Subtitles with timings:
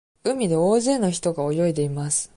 [0.23, 2.27] 海で大勢の人が泳いでいます。